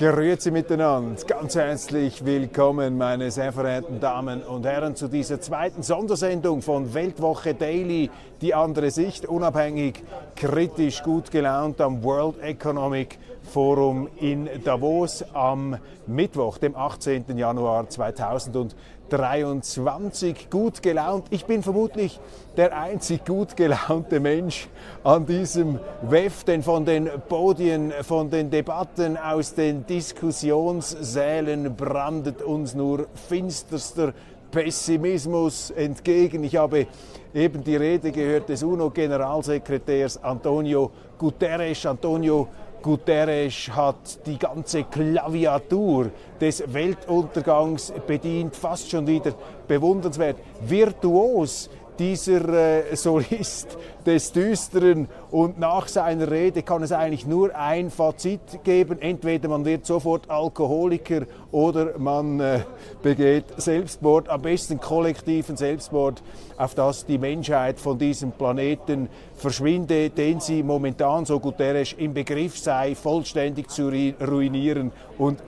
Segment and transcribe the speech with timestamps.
[0.00, 0.20] today.
[0.20, 6.62] Grüezi miteinander, ganz herzlich willkommen, meine sehr verehrten Damen und Herren, zu dieser zweiten Sondersendung
[6.62, 8.08] von Weltwoche Daily,
[8.40, 10.02] die andere Sicht, unabhängig,
[10.36, 17.24] kritisch, gut gelaunt am World Economic Forum in Davos am Mittwoch, dem 18.
[17.36, 20.50] Januar 2023.
[20.50, 21.26] Gut gelaunt.
[21.30, 22.20] Ich bin vermutlich
[22.56, 24.68] der einzig gut gelaunte Mensch
[25.02, 32.74] an diesem WEF, denn von den Podien, von den Debatten aus den Diskussionssälen brandet uns
[32.74, 34.12] nur finsterster
[34.50, 36.44] Pessimismus entgegen.
[36.44, 36.86] Ich habe
[37.32, 41.86] eben die Rede gehört des UNO-Generalsekretärs Antonio Guterres.
[41.86, 42.48] Antonio
[42.82, 49.34] Guterres hat die ganze Klaviatur des Weltuntergangs bedient, fast schon wieder
[49.68, 51.70] bewundernswert, virtuos
[52.00, 58.40] dieser äh, Solist des Düsteren und nach seiner Rede kann es eigentlich nur ein Fazit
[58.64, 59.00] geben.
[59.00, 62.60] Entweder man wird sofort Alkoholiker oder man äh,
[63.02, 66.22] begeht Selbstmord, am besten kollektiven Selbstmord,
[66.56, 72.58] auf das die Menschheit von diesem Planeten verschwinde, den sie momentan, so Guterres, im Begriff
[72.58, 75.42] sei, vollständig zu ruinieren und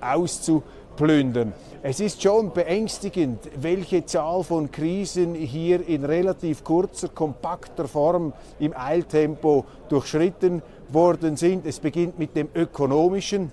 [1.03, 1.53] auszuplündern.
[1.83, 8.73] Es ist schon beängstigend, welche Zahl von Krisen hier in relativ kurzer, kompakter Form im
[8.77, 11.67] Eiltempo durchschritten worden sind.
[11.67, 13.51] Es beginnt mit dem ökonomischen,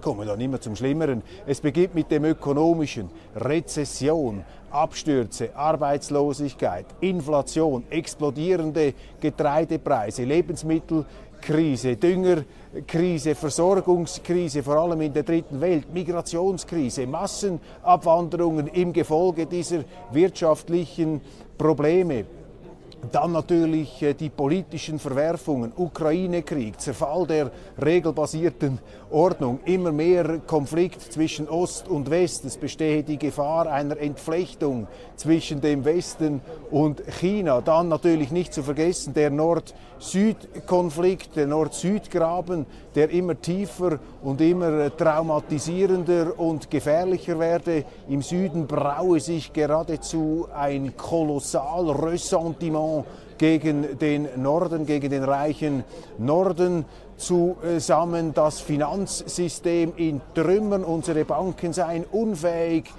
[0.00, 1.22] kommen wir dann immer zum Schlimmeren.
[1.46, 11.04] Es beginnt mit dem ökonomischen, Rezession, Abstürze, Arbeitslosigkeit, Inflation, explodierende Getreidepreise, Lebensmittel
[11.40, 21.20] Krise, Düngerkrise, Versorgungskrise, vor allem in der dritten Welt, Migrationskrise, Massenabwanderungen im Gefolge dieser wirtschaftlichen
[21.56, 22.24] Probleme.
[23.12, 27.50] Dann natürlich äh, die politischen Verwerfungen, Ukraine-Krieg, Zerfall der
[27.82, 28.78] regelbasierten
[29.10, 32.44] Ordnung, immer mehr Konflikt zwischen Ost und West.
[32.44, 34.86] Es bestehe die Gefahr einer Entflechtung
[35.16, 37.60] zwischen dem Westen und China.
[37.60, 46.38] Dann natürlich nicht zu vergessen der Nord-Süd-Konflikt, der Nord-Süd-Graben, der immer tiefer und immer traumatisierender
[46.38, 47.84] und gefährlicher werde.
[48.08, 53.04] Im Süden braue sich geradezu ein kolossal Ressentiment
[53.38, 55.84] gegen den Norden, gegen den reichen
[56.18, 56.84] Norden
[57.18, 58.32] zusammen.
[58.32, 62.90] Das Finanzsystem in Trümmern, unsere Banken seien unfähig,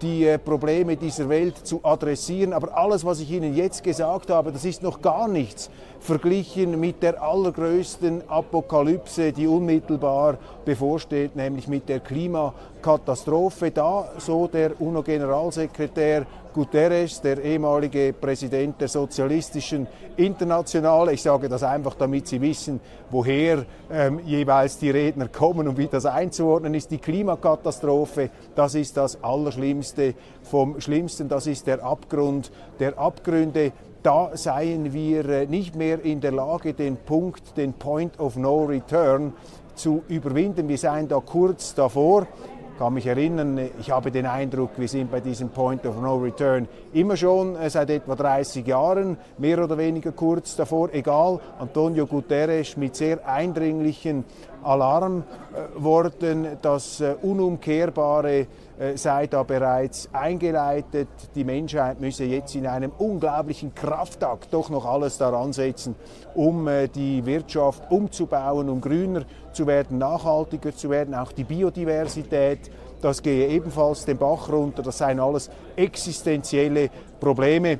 [0.00, 2.52] die äh, Probleme dieser Welt zu adressieren.
[2.52, 5.70] Aber alles, was ich Ihnen jetzt gesagt habe, das ist noch gar nichts
[6.00, 13.70] verglichen mit der allergrößten Apokalypse, die unmittelbar bevorsteht, nämlich mit der Klimakatastrophe.
[13.70, 21.96] Da, so der UNO-Generalsekretär Guterres, der ehemalige Präsident der Sozialistischen Internationale, ich sage das einfach,
[21.96, 26.98] damit Sie wissen, woher ähm, jeweils die Redner kommen und wie das einzuordnen ist, die
[26.98, 33.72] Klimakatastrophe, das ist das Allerschlimmste vom Schlimmsten, das ist der Abgrund der Abgründe
[34.04, 38.64] da seien wir äh, nicht mehr in der Lage, den Punkt, den Point of No
[38.66, 39.32] Return
[39.74, 40.68] zu überwinden.
[40.68, 42.26] Wir seien da kurz davor.
[42.74, 46.16] Ich kann mich erinnern, ich habe den Eindruck, wir sind bei diesem Point of No
[46.16, 50.88] Return immer schon äh, seit etwa 30 Jahren, mehr oder weniger kurz davor.
[50.92, 54.24] Egal, Antonio Guterres mit sehr eindringlichen
[54.64, 61.08] Alarmworten, das äh, Unumkehrbare äh, sei da bereits eingeleitet.
[61.36, 65.94] Die Menschheit müsse jetzt in einem unglaublichen Kraftakt doch noch alles daran setzen,
[66.34, 69.22] um äh, die Wirtschaft umzubauen, um grüner
[69.54, 71.14] zu werden, nachhaltiger zu werden.
[71.14, 72.70] Auch die Biodiversität,
[73.00, 74.82] das gehe ebenfalls den Bach runter.
[74.82, 76.90] Das seien alles existenzielle
[77.20, 77.78] Probleme.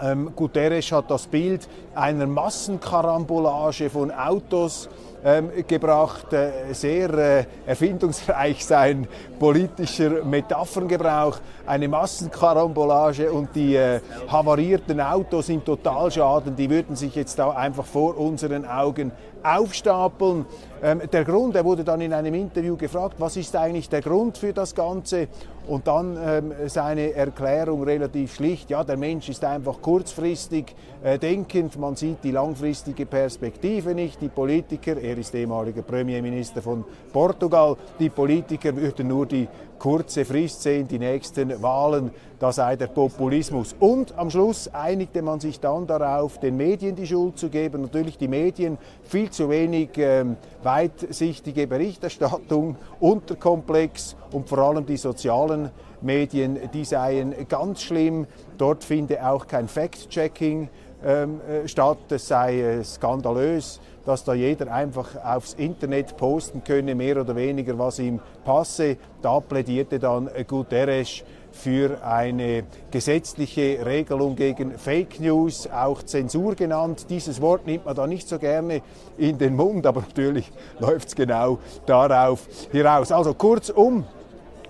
[0.00, 4.88] Ähm, Guterres hat das Bild einer Massenkarambolage von Autos
[5.24, 9.06] ähm, gebracht, äh, sehr äh, erfindungsreich sein
[9.38, 17.38] politischer Metapherngebrauch, eine Massenkarambolage und die äh, havarierten Autos im Totalschaden, die würden sich jetzt
[17.38, 19.12] da einfach vor unseren Augen
[19.42, 20.46] aufstapeln.
[20.82, 24.38] Ähm, der Grund, er wurde dann in einem Interview gefragt, was ist eigentlich der Grund
[24.38, 25.28] für das Ganze?
[25.68, 31.78] Und dann ähm, seine Erklärung relativ schlicht, ja, der Mensch ist einfach kurzfristig äh, denkend,
[31.78, 34.22] man sieht die langfristige Perspektive nicht.
[34.22, 39.46] Die Politiker, er ist ehemaliger Premierminister von Portugal, die Politiker würden nur die
[39.78, 43.74] kurze Frist sehen, die nächsten Wahlen, da sei der Populismus.
[43.78, 47.82] Und am Schluss einigte man sich dann darauf, den Medien die Schuld zu geben.
[47.82, 55.70] Natürlich die Medien viel zu wenig ähm, weitsichtige Berichterstattung, unterkomplex und vor allem die sozialen
[56.00, 58.26] Medien, die seien ganz schlimm.
[58.56, 60.68] Dort finde auch kein Fact-Checking
[61.04, 62.10] ähm, äh, statt.
[62.10, 67.78] Es sei äh, skandalös, dass da jeder einfach aufs Internet posten könne, mehr oder weniger,
[67.78, 68.96] was ihm passe.
[69.22, 71.22] Da plädierte dann Guterres
[71.52, 77.06] für eine gesetzliche Regelung gegen Fake News, auch Zensur genannt.
[77.10, 78.82] Dieses Wort nimmt man da nicht so gerne
[79.16, 83.10] in den Mund, aber natürlich läuft es genau darauf hinaus.
[83.12, 84.04] Also kurzum,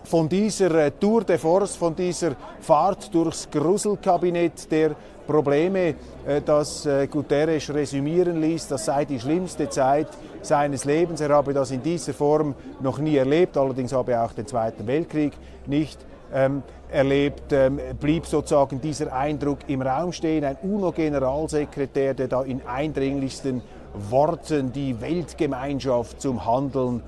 [0.05, 4.97] von dieser äh, Tour de Force, von dieser Fahrt durchs Gruselkabinett der
[5.29, 5.95] Probleme,
[6.27, 10.09] äh, das äh, Guterres resümieren ließ, das sei die schlimmste Zeit
[10.41, 11.21] seines Lebens.
[11.21, 14.87] Er habe das in dieser Form noch nie erlebt, allerdings habe er auch den Zweiten
[14.87, 15.35] Weltkrieg
[15.67, 16.01] nicht
[16.33, 20.45] ähm, erlebt, ähm, blieb sozusagen dieser Eindruck im Raum stehen.
[20.45, 23.61] Ein UNO-Generalsekretär, der da in eindringlichsten
[24.11, 27.03] Worten die Weltgemeinschaft zum Handeln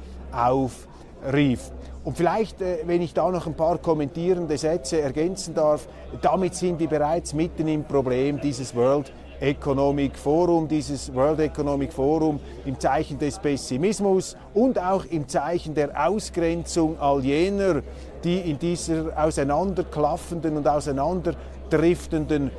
[1.24, 1.70] aufrief.
[2.02, 5.86] Und vielleicht, äh, wenn ich da noch ein paar kommentierende Sätze ergänzen darf,
[6.22, 12.40] damit sind wir bereits mitten im Problem dieses World Economic Forum, dieses World Economic Forum
[12.64, 17.82] im Zeichen des Pessimismus und auch im Zeichen der Ausgrenzung all jener,
[18.24, 22.50] die in dieser auseinanderklaffenden und auseinanderdriftenden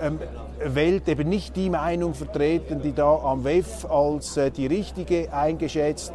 [0.00, 0.18] ähm,
[0.64, 6.12] Welt eben nicht die Meinung vertreten, die da am WEF als äh, die richtige eingeschätzt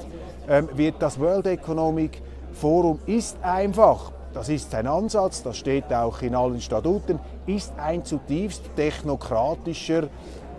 [0.47, 0.95] wird.
[1.00, 2.21] Das World Economic
[2.53, 8.03] Forum ist einfach, das ist sein Ansatz, das steht auch in allen Statuten, ist ein
[8.03, 10.09] zutiefst technokratischer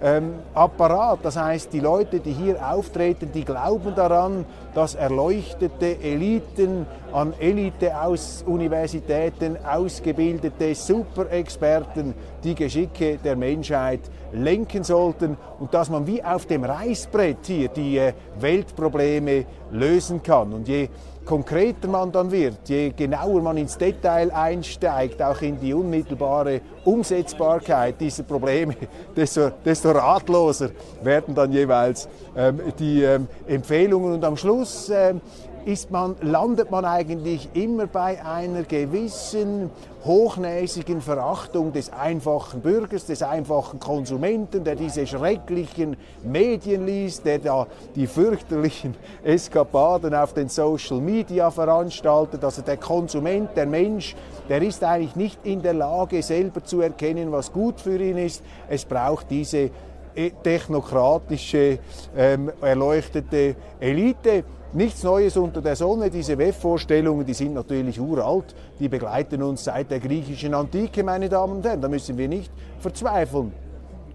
[0.02, 1.20] ähm, Apparat.
[1.22, 4.44] Das heißt, die Leute, die hier auftreten, die glauben daran,
[4.74, 12.14] dass erleuchtete Eliten an Elite aus Universitäten ausgebildete Superexperten
[12.44, 14.00] die Geschicke der Menschheit
[14.32, 20.52] lenken sollten und dass man wie auf dem Reißbrett hier die äh, Weltprobleme lösen kann.
[20.52, 20.88] Und je
[21.26, 28.00] konkreter man dann wird, je genauer man ins Detail einsteigt, auch in die unmittelbare Umsetzbarkeit
[28.00, 28.74] dieser Probleme,
[29.16, 30.70] desto, desto ratloser
[31.02, 34.14] werden dann jeweils ähm, die ähm, Empfehlungen.
[34.14, 35.20] Und am Schluss ähm,
[35.66, 39.68] ist man, landet man eigentlich immer bei einer gewissen
[40.04, 47.66] hochnäsigen Verachtung des einfachen Bürgers, des einfachen Konsumenten, der diese schrecklichen Medien liest, der da
[47.96, 52.44] die fürchterlichen Eskapaden auf den Social Media veranstaltet.
[52.44, 54.14] Also der Konsument, der Mensch,
[54.48, 58.40] der ist eigentlich nicht in der Lage, selber zu erkennen, was gut für ihn ist.
[58.68, 59.70] Es braucht diese
[60.14, 61.80] äh, technokratische,
[62.16, 64.44] ähm, erleuchtete Elite.
[64.72, 66.10] Nichts Neues unter der Sonne.
[66.10, 68.54] Diese WEF-Vorstellungen, die sind natürlich uralt.
[68.78, 71.80] Die begleiten uns seit der griechischen Antike, meine Damen und Herren.
[71.80, 73.52] Da müssen wir nicht verzweifeln.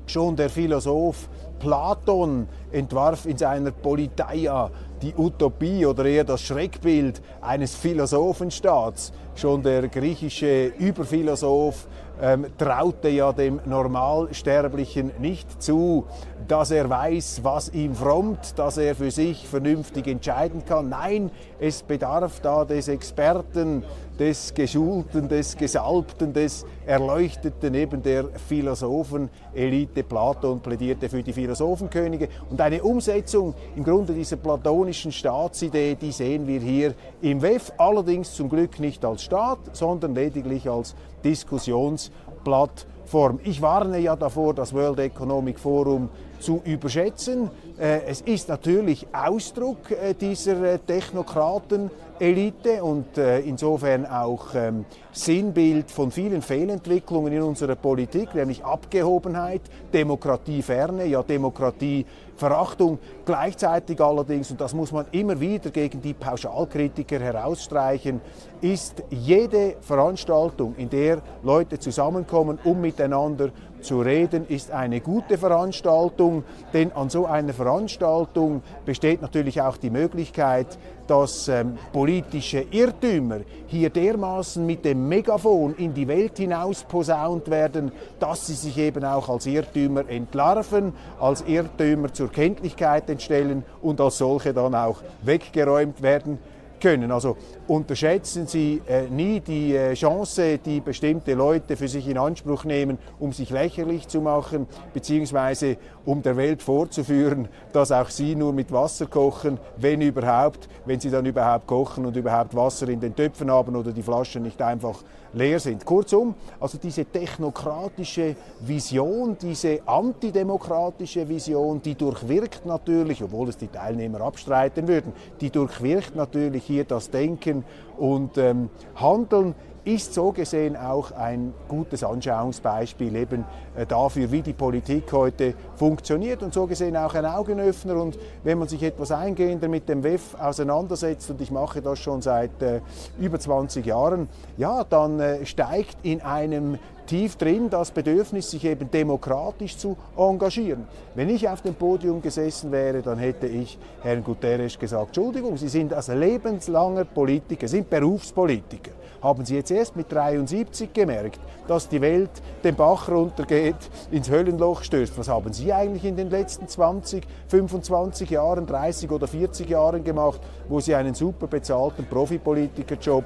[0.05, 4.71] Schon der Philosoph Platon entwarf in seiner Politeia
[5.01, 9.13] die Utopie oder eher das Schreckbild eines Philosophenstaats.
[9.35, 11.87] Schon der griechische Überphilosoph
[12.21, 16.05] ähm, traute ja dem Normalsterblichen nicht zu,
[16.51, 20.89] dass er weiß, was ihm frommt, dass er für sich vernünftig entscheiden kann.
[20.89, 21.31] Nein,
[21.61, 23.85] es bedarf da des Experten,
[24.19, 30.03] des Geschulten, des Gesalbten, des Erleuchteten, eben der Philosophen-Elite.
[30.03, 32.27] Platon plädierte für die Philosophenkönige.
[32.49, 38.33] Und eine Umsetzung im Grunde dieser platonischen Staatsidee, die sehen wir hier im WEF, allerdings
[38.33, 43.39] zum Glück nicht als Staat, sondern lediglich als Diskussionsplattform.
[43.45, 46.09] Ich warne ja davor, das World Economic Forum
[46.41, 47.49] zu überschätzen.
[47.79, 56.11] Äh, es ist natürlich Ausdruck äh, dieser äh, Technokraten-Elite und insofern auch ähm, Sinnbild von
[56.11, 59.61] vielen Fehlentwicklungen in unserer Politik, nämlich Abgehobenheit,
[59.93, 62.99] Demokratieferne, ja Demokratieverachtung.
[63.25, 68.21] Gleichzeitig allerdings, und das muss man immer wieder gegen die Pauschalkritiker herausstreichen,
[68.61, 73.49] ist jede Veranstaltung, in der Leute zusammenkommen, um miteinander
[73.81, 79.89] zu reden, ist eine gute Veranstaltung, denn an so einer Veranstaltung besteht natürlich auch die
[79.89, 87.49] Möglichkeit, dass ähm, politische Irrtümer hier dermaßen mit dem Megafon in die Welt hinaus posaunt
[87.49, 93.99] werden, dass sie sich eben auch als Irrtümer entlarven, als Irrtümer zur Kenntlichkeit entstellen und
[93.99, 96.39] als solche dann auch weggeräumt werden
[96.81, 97.11] können.
[97.11, 102.65] Also unterschätzen Sie äh, nie die äh, Chance, die bestimmte Leute für sich in Anspruch
[102.65, 108.51] nehmen, um sich lächerlich zu machen, beziehungsweise um der Welt vorzuführen, dass auch sie nur
[108.53, 113.15] mit Wasser kochen, wenn überhaupt, wenn sie dann überhaupt kochen und überhaupt Wasser in den
[113.15, 115.85] Töpfen haben oder die Flaschen nicht einfach leer sind.
[115.85, 124.21] Kurzum, also diese technokratische Vision, diese antidemokratische Vision, die durchwirkt natürlich, obwohl es die Teilnehmer
[124.21, 127.63] abstreiten würden, die durchwirkt natürlich hier das Denken
[127.97, 134.53] und ähm, Handeln ist so gesehen auch ein gutes Anschauungsbeispiel eben äh, dafür, wie die
[134.53, 137.95] Politik heute funktioniert und so gesehen auch ein Augenöffner.
[137.95, 142.21] Und wenn man sich etwas eingehender mit dem WEF auseinandersetzt, und ich mache das schon
[142.21, 142.81] seit äh,
[143.19, 146.77] über 20 Jahren, ja, dann äh, steigt in einem
[147.11, 150.87] tief drin das Bedürfnis, sich eben demokratisch zu engagieren.
[151.13, 155.67] Wenn ich auf dem Podium gesessen wäre, dann hätte ich Herrn Guterres gesagt, Entschuldigung, Sie
[155.67, 158.91] sind als lebenslanger Politiker, sind Berufspolitiker.
[159.21, 162.31] Haben Sie jetzt erst mit 73 gemerkt, dass die Welt
[162.63, 163.75] den Bach runtergeht,
[164.09, 165.15] ins Höllenloch stößt?
[165.17, 170.39] Was haben Sie eigentlich in den letzten 20, 25 Jahren, 30 oder 40 Jahren gemacht,
[170.69, 173.25] wo Sie einen super bezahlten Profipolitikerjob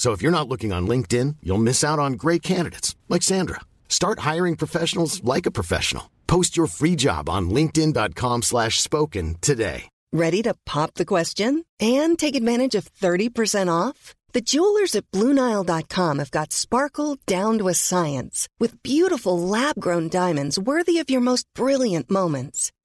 [0.00, 3.60] So if you're not looking on LinkedIn, you'll miss out on great candidates like Sandra.
[3.86, 6.10] Start hiring professionals like a professional.
[6.26, 9.90] Post your free job on linkedin.com/spoken today.
[10.10, 14.14] Ready to pop the question and take advantage of 30% off?
[14.32, 20.58] The jewelers at BlueNile.com have got sparkle down to a science with beautiful lab-grown diamonds
[20.58, 22.72] worthy of your most brilliant moments.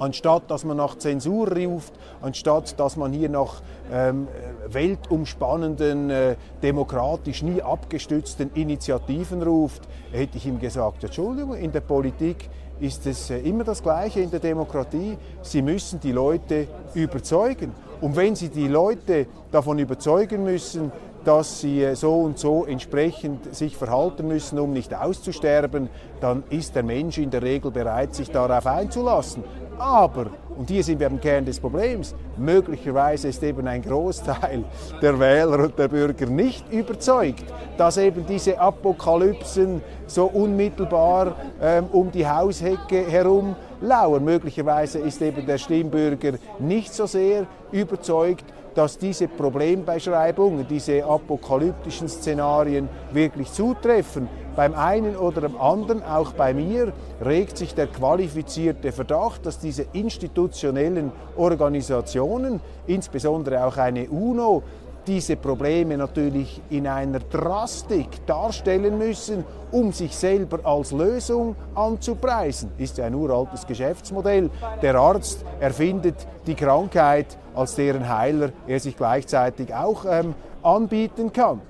[0.00, 4.26] anstatt dass man nach Zensur ruft, anstatt dass man hier nach ähm,
[4.68, 12.50] weltumspannenden, äh, demokratisch nie abgestützten Initiativen ruft, hätte ich ihm gesagt, Entschuldigung, in der Politik
[12.80, 15.18] ist es äh, immer das Gleiche in der Demokratie.
[15.42, 17.72] Sie müssen die Leute überzeugen.
[18.00, 20.90] Und wenn Sie die Leute davon überzeugen müssen,
[21.24, 25.88] dass sie äh, so und so entsprechend sich verhalten müssen, um nicht auszusterben,
[26.20, 29.44] dann ist der Mensch in der Regel bereit, sich darauf einzulassen.
[29.80, 30.26] Aber,
[30.58, 34.62] und hier sind wir am Kern des Problems, möglicherweise ist eben ein Großteil
[35.00, 37.44] der Wähler und der Bürger nicht überzeugt,
[37.78, 44.22] dass eben diese Apokalypsen so unmittelbar ähm, um die Haushecke herum lauern.
[44.22, 48.44] Möglicherweise ist eben der Stimmbürger nicht so sehr überzeugt,
[48.74, 54.28] dass diese Problembeschreibungen, diese apokalyptischen Szenarien wirklich zutreffen.
[54.60, 56.92] Beim einen oder dem anderen, auch bei mir,
[57.24, 64.62] regt sich der qualifizierte Verdacht, dass diese institutionellen Organisationen, insbesondere auch eine UNO,
[65.06, 72.70] diese Probleme natürlich in einer Drastik darstellen müssen, um sich selber als Lösung anzupreisen.
[72.76, 74.50] Ist ja ein uraltes Geschäftsmodell.
[74.82, 81.62] Der Arzt erfindet die Krankheit, als deren Heiler er sich gleichzeitig auch ähm, anbieten kann.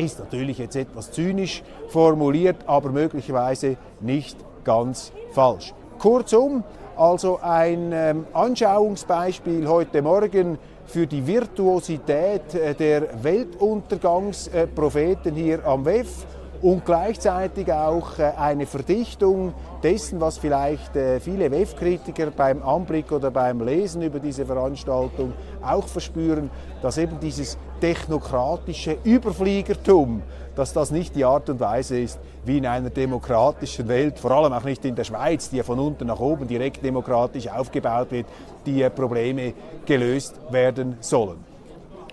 [0.00, 5.74] Ist natürlich jetzt etwas zynisch formuliert, aber möglicherweise nicht ganz falsch.
[5.98, 6.64] Kurzum,
[6.96, 16.24] also ein ähm, Anschauungsbeispiel heute Morgen für die Virtuosität äh, der Weltuntergangspropheten hier am WEF
[16.62, 23.30] und gleichzeitig auch äh, eine Verdichtung dessen, was vielleicht äh, viele WEF-Kritiker beim Anblick oder
[23.30, 26.50] beim Lesen über diese Veranstaltung auch verspüren,
[26.82, 30.22] dass eben dieses technokratische Überfliegertum,
[30.54, 34.52] dass das nicht die Art und Weise ist, wie in einer demokratischen Welt, vor allem
[34.52, 38.26] auch nicht in der Schweiz, die ja von unten nach oben direkt demokratisch aufgebaut wird,
[38.66, 39.54] die äh, Probleme
[39.86, 41.38] gelöst werden sollen.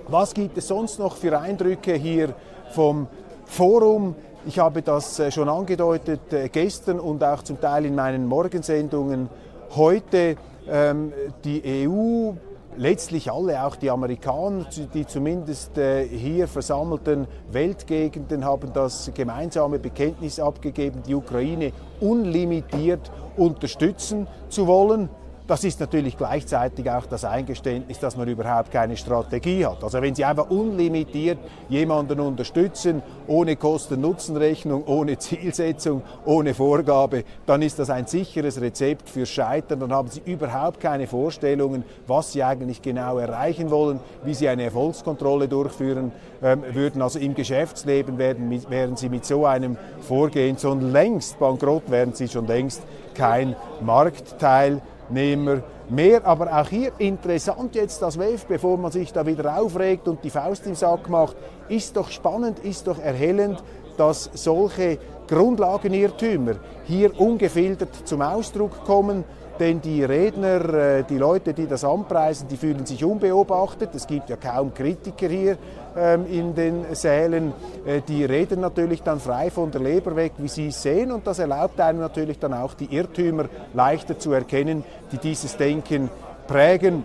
[0.07, 2.33] Was gibt es sonst noch für Eindrücke hier
[2.71, 3.07] vom
[3.45, 4.15] Forum?
[4.45, 9.29] Ich habe das äh, schon angedeutet äh, gestern und auch zum Teil in meinen Morgensendungen
[9.75, 10.37] heute.
[10.69, 12.31] Ähm, die EU
[12.77, 20.39] letztlich alle, auch die Amerikaner, die zumindest äh, hier versammelten Weltgegenden haben das gemeinsame Bekenntnis
[20.39, 25.09] abgegeben, die Ukraine unlimitiert unterstützen zu wollen.
[25.47, 29.81] Das ist natürlich gleichzeitig auch das Eingeständnis, dass man überhaupt keine Strategie hat.
[29.81, 31.37] Also wenn Sie einfach unlimitiert
[31.69, 39.25] jemanden unterstützen, ohne Kosten-Nutzen-Rechnung, ohne Zielsetzung, ohne Vorgabe, dann ist das ein sicheres Rezept für
[39.25, 39.79] Scheitern.
[39.79, 44.63] Dann haben Sie überhaupt keine Vorstellungen, was Sie eigentlich genau erreichen wollen, wie Sie eine
[44.63, 46.11] Erfolgskontrolle durchführen
[46.43, 47.01] ähm, würden.
[47.01, 52.27] Also im Geschäftsleben werden, wären Sie mit so einem Vorgehen schon längst bankrott, wären Sie
[52.27, 52.81] schon längst
[53.13, 56.25] kein Marktteil Nehmer mehr.
[56.25, 60.29] Aber auch hier interessant jetzt das WEF, bevor man sich da wieder aufregt und die
[60.29, 61.35] Faust im Sack macht,
[61.69, 63.63] ist doch spannend, ist doch erhellend,
[63.97, 69.23] dass solche Grundlagenirrtümer hier ungefiltert zum Ausdruck kommen.
[69.59, 73.89] Denn die Redner, äh, die Leute, die das anpreisen, die fühlen sich unbeobachtet.
[73.95, 75.57] Es gibt ja kaum Kritiker hier
[75.95, 77.53] ähm, in den Sälen.
[77.85, 81.11] Äh, die reden natürlich dann frei von der Leber weg, wie sie es sehen.
[81.11, 86.09] Und das erlaubt einem natürlich dann auch die Irrtümer leichter zu erkennen, die dieses Denken
[86.47, 87.03] prägen.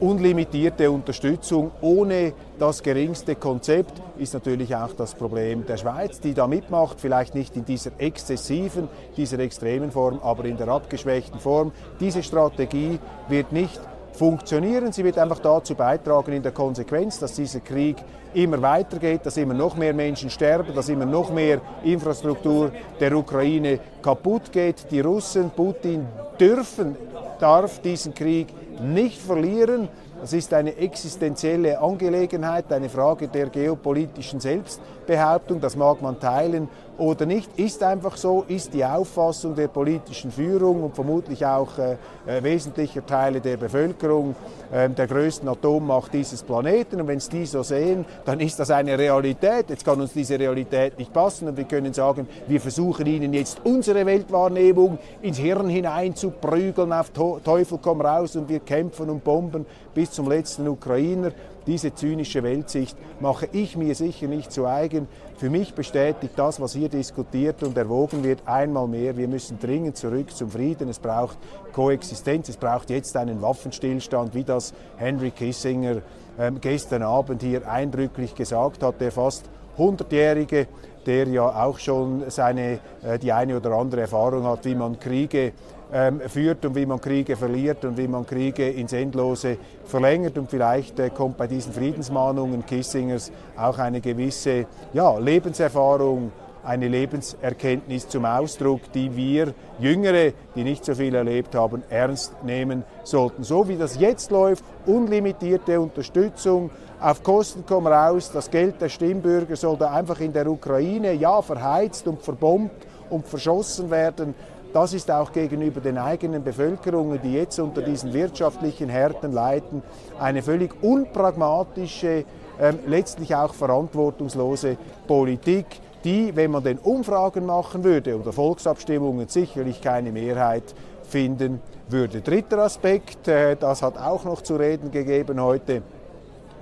[0.00, 6.46] Unlimitierte Unterstützung ohne das geringste Konzept ist natürlich auch das Problem der Schweiz, die da
[6.46, 11.72] mitmacht, vielleicht nicht in dieser exzessiven, dieser extremen Form, aber in der abgeschwächten Form.
[11.98, 13.80] Diese Strategie wird nicht
[14.12, 14.92] funktionieren.
[14.92, 17.96] Sie wird einfach dazu beitragen in der Konsequenz, dass dieser Krieg
[18.34, 23.80] immer weitergeht, dass immer noch mehr Menschen sterben, dass immer noch mehr Infrastruktur der Ukraine
[24.00, 24.92] kaputt geht.
[24.92, 26.06] Die Russen, Putin
[26.38, 26.94] dürfen,
[27.40, 28.48] darf diesen Krieg
[28.80, 29.88] nicht verlieren.
[30.20, 35.60] Das ist eine existenzielle Angelegenheit, eine Frage der geopolitischen Selbstbehauptung.
[35.60, 37.56] Das mag man teilen oder nicht.
[37.56, 41.92] Ist einfach so, ist die Auffassung der politischen Führung und vermutlich auch äh,
[42.26, 44.34] äh wesentlicher Teile der Bevölkerung
[44.72, 47.00] äh, der größten Atommacht dieses Planeten.
[47.00, 49.70] Und wenn es die so sehen, dann ist das eine Realität.
[49.70, 53.60] Jetzt kann uns diese Realität nicht passen und wir können sagen, wir versuchen ihnen jetzt
[53.64, 59.22] unsere Weltwahrnehmung ins Hirn hinein zu prügeln, auf Teufel komm raus und wir kämpfen und
[59.22, 59.64] bomben
[59.98, 61.32] bis zum letzten Ukrainer.
[61.66, 65.08] Diese zynische Weltsicht mache ich mir sicher nicht zu eigen.
[65.38, 69.96] Für mich bestätigt das, was hier diskutiert und erwogen wird, einmal mehr, wir müssen dringend
[69.96, 70.88] zurück zum Frieden.
[70.88, 71.36] Es braucht
[71.72, 76.02] Koexistenz, es braucht jetzt einen Waffenstillstand, wie das Henry Kissinger
[76.38, 80.68] ähm, gestern Abend hier eindrücklich gesagt hat, der fast 100-jährige,
[81.06, 85.54] der ja auch schon seine, äh, die eine oder andere Erfahrung hat, wie man Kriege
[85.92, 90.36] ähm, führt und wie man Kriege verliert und wie man Kriege ins Endlose verlängert.
[90.38, 98.08] Und vielleicht äh, kommt bei diesen Friedensmahnungen Kissingers auch eine gewisse ja, Lebenserfahrung, eine Lebenserkenntnis
[98.08, 103.42] zum Ausdruck, die wir Jüngere, die nicht so viel erlebt haben, ernst nehmen sollten.
[103.42, 106.70] So wie das jetzt läuft, unlimitierte Unterstützung,
[107.00, 111.40] auf Kosten komm raus, das Geld der Stimmbürger soll da einfach in der Ukraine, ja,
[111.40, 114.34] verheizt und verbombt und verschossen werden.
[114.72, 119.82] Das ist auch gegenüber den eigenen Bevölkerungen, die jetzt unter diesen wirtschaftlichen Härten leiden,
[120.20, 122.24] eine völlig unpragmatische,
[122.58, 124.76] äh, letztlich auch verantwortungslose
[125.06, 125.66] Politik,
[126.04, 132.20] die, wenn man den Umfragen machen würde oder Volksabstimmungen, sicherlich keine Mehrheit finden würde.
[132.20, 135.82] Dritter Aspekt, äh, das hat auch noch zu reden gegeben heute,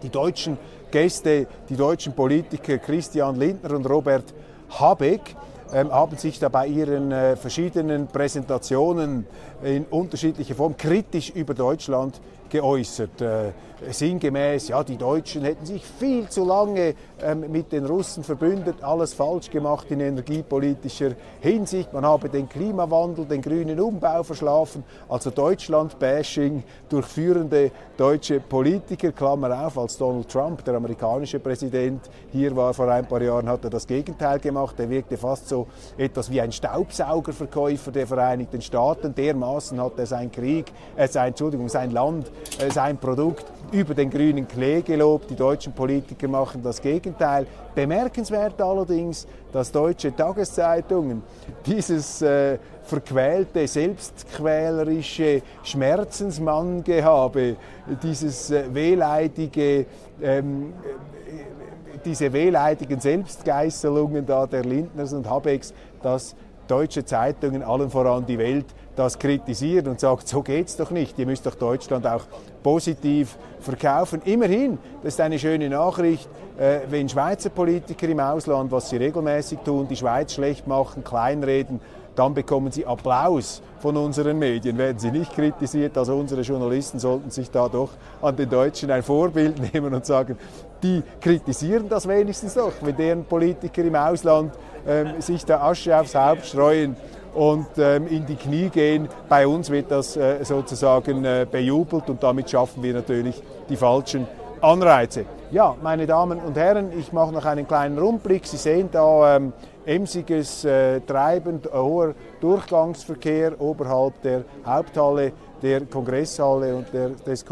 [0.02, 0.58] die deutschen
[0.92, 4.32] Gäste, die deutschen Politiker Christian Lindner und Robert
[4.70, 5.34] Habeck
[5.72, 9.26] haben sich da bei ihren äh, verschiedenen Präsentationen
[9.62, 13.20] in unterschiedlicher Form kritisch über Deutschland geäußert.
[13.20, 13.52] Äh,
[13.90, 19.12] sinngemäß, ja, die Deutschen hätten sich viel zu lange ähm, mit den Russen verbündet, alles
[19.14, 21.92] falsch gemacht in energiepolitischer Hinsicht.
[21.92, 24.84] Man habe den Klimawandel, den grünen Umbau verschlafen.
[25.08, 32.54] Also Deutschland-Bashing durch führende deutsche Politiker, Klammer auf, als Donald Trump, der amerikanische Präsident, hier
[32.56, 34.78] war vor ein paar Jahren, hat er das Gegenteil gemacht.
[34.78, 39.14] Er wirkte fast so etwas wie ein Staubsaugerverkäufer der Vereinigten Staaten.
[39.14, 42.30] Dermaßen hat er sein Krieg, äh, sein, Entschuldigung, sein Land
[42.72, 45.30] sein Produkt über den grünen Klee gelobt.
[45.30, 47.46] Die deutschen Politiker machen das Gegenteil.
[47.74, 51.22] Bemerkenswert allerdings, dass deutsche Tageszeitungen
[51.64, 57.56] dieses äh, verquälte, selbstquälerische Schmerzensmanngehabe,
[58.02, 59.86] dieses äh, wehleidige
[60.22, 61.56] ähm, äh,
[62.04, 66.36] diese wehleidigen Selbstgeißelungen da der Lindners und Habecks, dass
[66.68, 68.66] deutsche Zeitungen, allen voran die Welt,
[68.98, 71.18] das kritisiert und sagt, so geht's doch nicht.
[71.18, 72.24] Ihr müsst doch Deutschland auch
[72.66, 74.20] positiv verkaufen.
[74.24, 79.60] Immerhin, das ist eine schöne Nachricht, äh, wenn Schweizer Politiker im Ausland, was sie regelmäßig
[79.60, 81.78] tun, die Schweiz schlecht machen, kleinreden,
[82.16, 85.96] dann bekommen sie Applaus von unseren Medien, werden sie nicht kritisiert.
[85.96, 90.36] Also unsere Journalisten sollten sich da doch an den Deutschen ein Vorbild nehmen und sagen,
[90.82, 94.52] die kritisieren das wenigstens doch, wenn deren Politiker im Ausland
[94.88, 96.96] ähm, sich da Asche aufs Haupt streuen
[97.36, 99.08] und ähm, in die Knie gehen.
[99.28, 104.26] Bei uns wird das äh, sozusagen äh, bejubelt und damit schaffen wir natürlich die falschen
[104.62, 105.26] Anreize.
[105.50, 108.46] Ja, meine Damen und Herren, ich mache noch einen kleinen Rundblick.
[108.46, 109.52] Sie sehen da ähm,
[109.84, 117.44] emsiges äh, Treiben, hoher Durchgangsverkehr oberhalb der Haupthalle, der Kongresshalle und der, des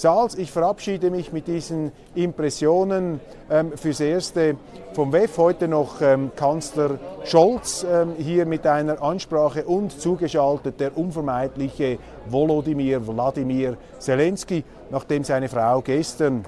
[0.00, 0.36] Kongresssaals.
[0.36, 4.56] Ich verabschiede mich mit diesen Impressionen ähm, fürs Erste
[4.94, 5.36] vom WEF.
[5.36, 13.06] Heute noch ähm, Kanzler Scholz ähm, hier mit einer Ansprache und zugeschaltet der unvermeidliche Volodymyr
[13.06, 16.44] Wladimir Zelensky, nachdem seine Frau gestern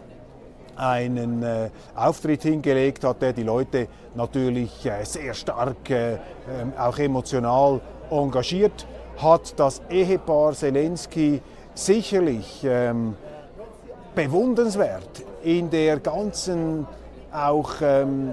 [0.76, 6.98] einen äh, Auftritt hingelegt hat, der die Leute natürlich äh, sehr stark, äh, ähm, auch
[6.98, 8.86] emotional engagiert
[9.18, 9.58] hat.
[9.60, 11.42] Das Ehepaar Zelensky
[11.74, 13.14] sicherlich ähm,
[14.14, 16.86] bewundernswert in der ganzen
[17.32, 18.32] auch ähm,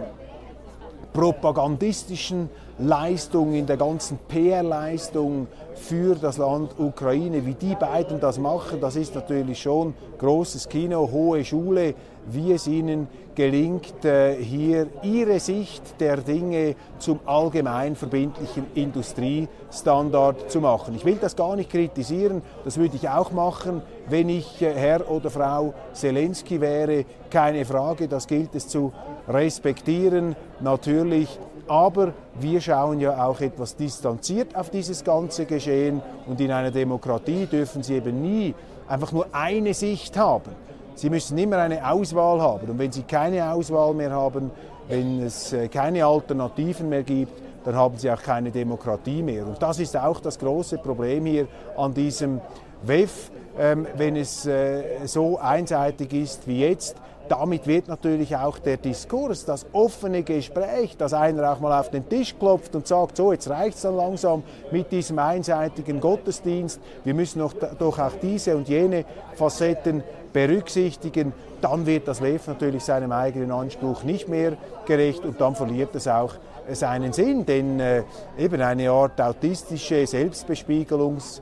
[1.13, 7.45] propagandistischen Leistung, in der ganzen PR-Leistung für das Land Ukraine.
[7.45, 11.93] Wie die beiden das machen, das ist natürlich schon großes Kino, hohe Schule,
[12.27, 20.59] wie es ihnen gelingt, äh, hier ihre Sicht der Dinge zum allgemein verbindlichen Industriestandard zu
[20.59, 20.95] machen.
[20.95, 25.09] Ich will das gar nicht kritisieren, das würde ich auch machen, wenn ich äh, Herr
[25.09, 27.05] oder Frau Zelensky wäre.
[27.29, 28.91] Keine Frage, das gilt es zu
[29.27, 30.35] respektieren.
[30.59, 36.71] Natürlich aber wir schauen ja auch etwas distanziert auf dieses ganze Geschehen und in einer
[36.71, 38.55] Demokratie dürfen Sie eben nie
[38.87, 40.51] einfach nur eine Sicht haben.
[40.99, 44.51] Sie müssen immer eine Auswahl haben und wenn Sie keine Auswahl mehr haben,
[44.89, 47.31] wenn es äh, keine Alternativen mehr gibt,
[47.63, 49.47] dann haben Sie auch keine Demokratie mehr.
[49.47, 52.41] Und das ist auch das große Problem hier an diesem
[52.83, 56.97] WEF, ähm, wenn es äh, so einseitig ist wie jetzt,
[57.29, 62.07] damit wird natürlich auch der Diskurs, das offene Gespräch, dass einer auch mal auf den
[62.09, 67.13] Tisch klopft und sagt, so jetzt reicht es dann langsam mit diesem einseitigen Gottesdienst, wir
[67.13, 73.11] müssen doch, doch auch diese und jene Facetten berücksichtigen, dann wird das WEF natürlich seinem
[73.11, 76.33] eigenen Anspruch nicht mehr gerecht und dann verliert es auch
[76.71, 78.03] seinen Sinn, denn äh,
[78.37, 81.41] eben eine Art autistische Selbstbespiegelungs-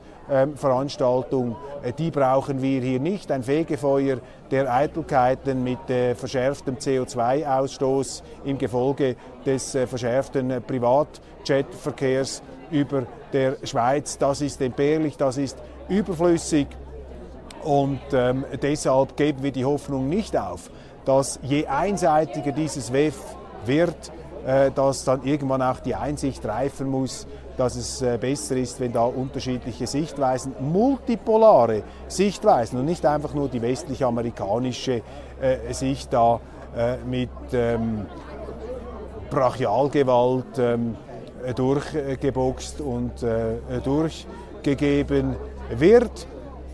[0.54, 3.30] Veranstaltung, äh, die brauchen wir hier nicht.
[3.30, 4.18] Ein Fegefeuer
[4.50, 14.18] der Eitelkeiten mit äh, verschärftem CO2-Ausstoß im Gefolge des äh, verschärften Privatjetverkehrs über der Schweiz,
[14.18, 16.66] das ist entbehrlich, das ist überflüssig.
[17.62, 20.70] Und ähm, deshalb geben wir die Hoffnung nicht auf,
[21.04, 23.18] dass je einseitiger dieses WEF
[23.66, 24.12] wird,
[24.46, 27.26] äh, dass dann irgendwann auch die Einsicht reifen muss,
[27.58, 33.48] dass es äh, besser ist, wenn da unterschiedliche Sichtweisen, multipolare Sichtweisen und nicht einfach nur
[33.48, 35.02] die westlich-amerikanische
[35.40, 36.40] äh, Sicht da
[36.76, 38.06] äh, mit ähm,
[39.28, 40.96] Brachialgewalt ähm,
[41.54, 43.12] durchgeboxt und
[43.84, 45.36] durchgegeben
[45.70, 46.26] wird.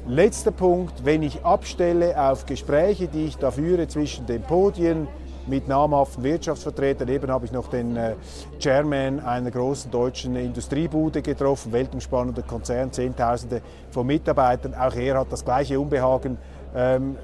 [0.06, 5.06] Letzter Punkt, wenn ich abstelle auf Gespräche, die ich da führe zwischen den Podien,
[5.46, 7.08] mit namhaften Wirtschaftsvertretern.
[7.08, 8.14] Eben habe ich noch den äh,
[8.58, 14.74] Chairman einer großen deutschen Industriebude getroffen, weltumspannender Konzern, Zehntausende von Mitarbeitern.
[14.74, 16.38] Auch er hat das gleiche Unbehagen
[16.74, 17.16] ähm,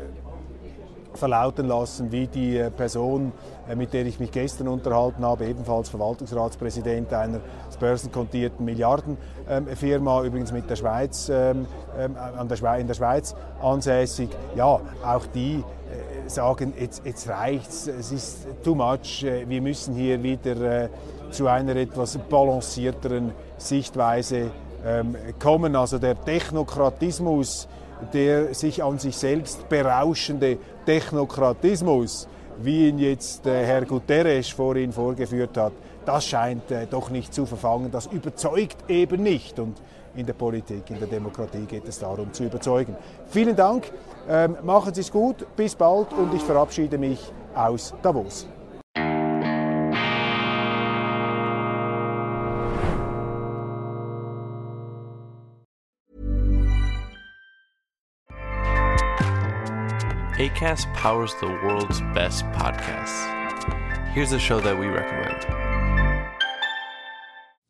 [1.15, 3.33] verlauten lassen wie die äh, Person,
[3.69, 7.41] äh, mit der ich mich gestern unterhalten habe, ebenfalls Verwaltungsratspräsident einer
[7.81, 11.67] börsenkotierten Milliardenfirma, übrigens mit der Schweiz, ähm,
[11.99, 12.15] ähm,
[12.49, 14.29] der in der Schweiz ansässig.
[14.55, 15.65] Ja, auch die
[16.31, 20.89] sagen, jetzt, jetzt reicht's, es ist too much, äh, wir müssen hier wieder äh,
[21.31, 24.51] zu einer etwas balancierteren Sichtweise
[24.85, 25.77] ähm, kommen.
[25.77, 27.69] Also der Technokratismus,
[28.13, 32.29] der sich an sich selbst berauschende Technokratismus,
[32.63, 35.73] wie ihn jetzt äh, Herr Guterres vorhin vorgeführt hat,
[36.07, 37.91] das scheint doch nicht zu verfangen.
[37.91, 39.59] Das überzeugt eben nicht.
[39.59, 39.77] Und
[40.17, 42.97] in der Politik, in der Demokratie geht es darum zu überzeugen.
[43.29, 43.93] Vielen Dank,
[44.29, 48.47] ähm, machen Sie es gut, bis bald und ich verabschiede mich aus Davos.
[60.41, 63.27] ACAST powers the world's best podcasts.
[64.15, 65.70] Here's a show that we recommend.